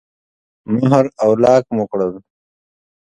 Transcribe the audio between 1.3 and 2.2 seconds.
لاک مو کړل.